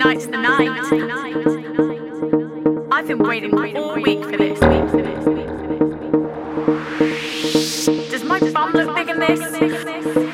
tonight's 0.00 0.26
the 0.26 0.38
night. 0.38 0.70
I've 2.90 3.06
been 3.06 3.18
waiting 3.18 3.54
all 3.76 3.94
week 3.96 4.24
for 4.24 4.36
this. 4.38 4.58
Does 8.10 8.24
my 8.24 8.38
bum 8.50 8.72
look 8.72 8.96
big 8.96 9.10
in 9.10 9.18
this? 9.18 10.29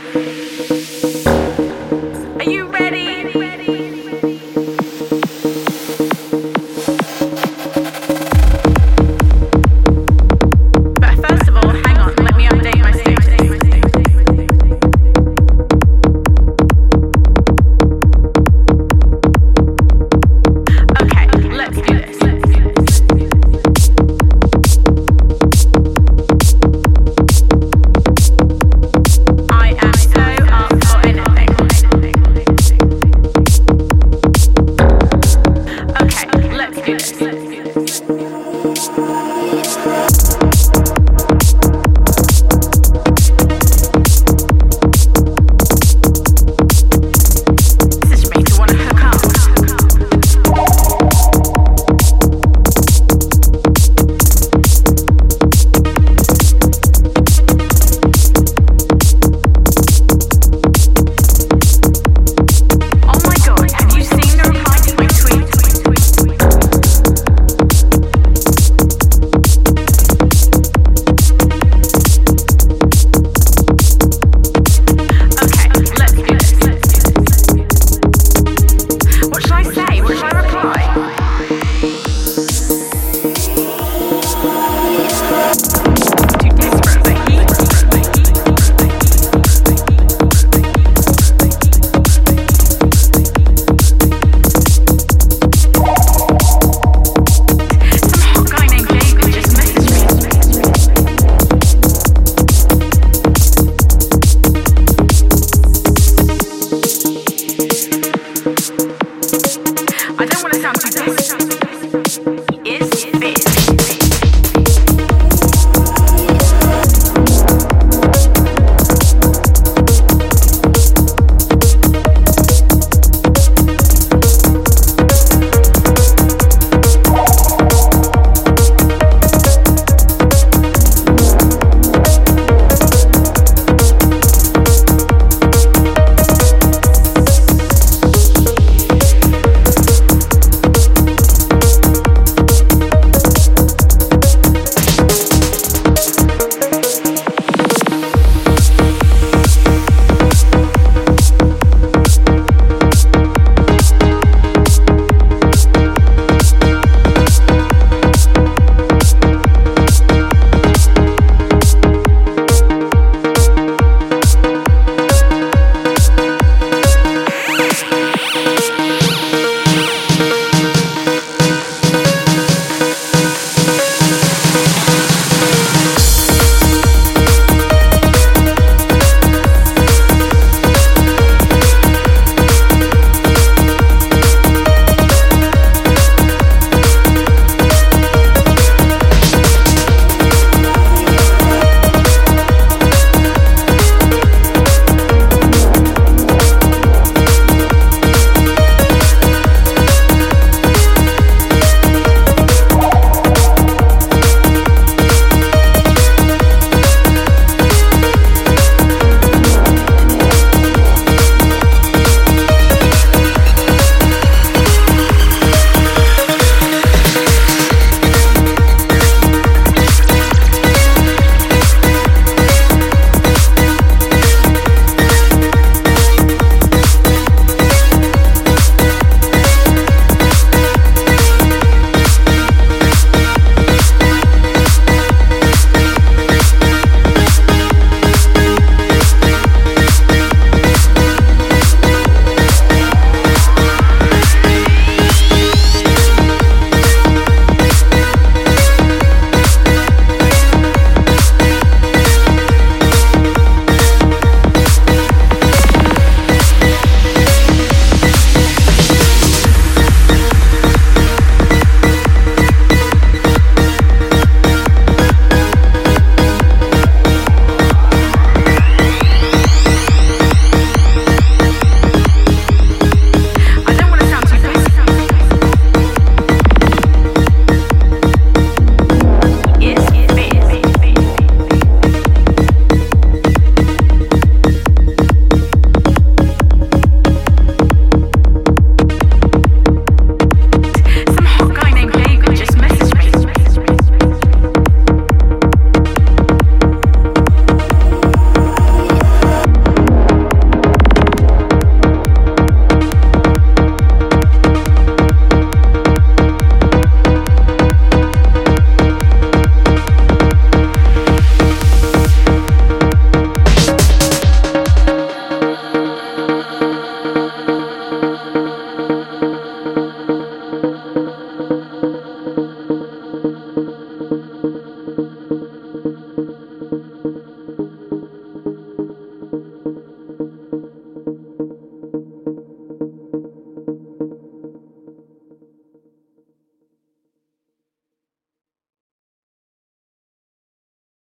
It's 36.89 37.11
the 37.11 37.36